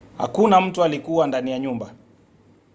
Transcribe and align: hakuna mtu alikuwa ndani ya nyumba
hakuna 0.17 0.61
mtu 0.61 0.83
alikuwa 0.83 1.27
ndani 1.27 1.51
ya 1.51 1.59
nyumba 1.59 1.93